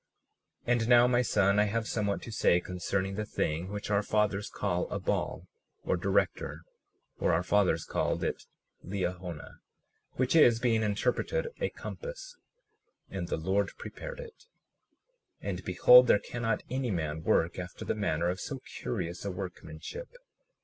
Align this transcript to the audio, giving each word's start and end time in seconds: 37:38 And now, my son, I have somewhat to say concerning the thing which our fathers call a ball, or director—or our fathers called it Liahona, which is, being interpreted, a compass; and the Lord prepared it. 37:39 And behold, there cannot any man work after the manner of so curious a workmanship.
37:38 0.65 0.71
And 0.71 0.89
now, 0.89 1.05
my 1.05 1.21
son, 1.21 1.59
I 1.59 1.65
have 1.65 1.87
somewhat 1.87 2.23
to 2.23 2.31
say 2.31 2.59
concerning 2.59 3.13
the 3.13 3.23
thing 3.23 3.67
which 3.69 3.91
our 3.91 4.01
fathers 4.01 4.49
call 4.49 4.89
a 4.89 4.99
ball, 4.99 5.47
or 5.83 5.95
director—or 5.95 7.31
our 7.31 7.43
fathers 7.43 7.85
called 7.85 8.23
it 8.23 8.45
Liahona, 8.83 9.59
which 10.13 10.35
is, 10.35 10.57
being 10.59 10.81
interpreted, 10.81 11.49
a 11.59 11.69
compass; 11.69 12.35
and 13.11 13.27
the 13.27 13.37
Lord 13.37 13.69
prepared 13.77 14.19
it. 14.19 14.47
37:39 15.43 15.47
And 15.49 15.63
behold, 15.65 16.07
there 16.07 16.17
cannot 16.17 16.63
any 16.71 16.89
man 16.89 17.21
work 17.21 17.59
after 17.59 17.85
the 17.85 17.93
manner 17.93 18.27
of 18.29 18.39
so 18.39 18.57
curious 18.79 19.23
a 19.23 19.29
workmanship. 19.29 20.09